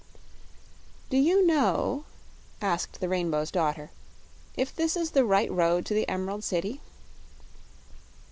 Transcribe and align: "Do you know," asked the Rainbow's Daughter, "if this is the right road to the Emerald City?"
"Do 1.11 1.17
you 1.17 1.45
know," 1.45 2.05
asked 2.59 3.01
the 3.01 3.07
Rainbow's 3.07 3.51
Daughter, 3.51 3.91
"if 4.57 4.75
this 4.75 4.97
is 4.97 5.11
the 5.11 5.23
right 5.25 5.51
road 5.51 5.85
to 5.85 5.93
the 5.93 6.09
Emerald 6.09 6.43
City?" 6.43 6.81